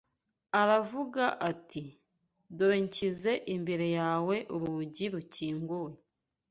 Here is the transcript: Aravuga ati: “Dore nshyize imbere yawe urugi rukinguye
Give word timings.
Aravuga 0.61 1.23
ati: 1.51 1.83
“Dore 2.57 2.77
nshyize 2.85 3.31
imbere 3.55 3.87
yawe 3.97 4.35
urugi 4.53 5.05
rukinguye 5.13 5.97